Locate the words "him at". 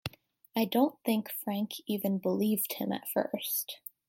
2.73-3.07